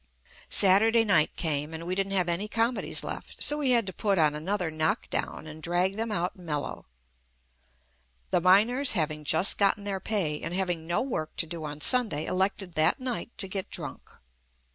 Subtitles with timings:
[0.49, 4.17] Saturday night came and we didn't have any comedies left, so we had to put
[4.17, 6.87] on another knock down, and drag them out melo.
[8.31, 11.81] The miners having just gotten their pay, and hav ing no work to do on
[11.81, 14.09] Sunday elected that night to get drunk.